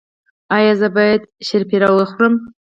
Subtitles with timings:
[0.57, 2.33] ایا زه باید شیرپیره وخورم؟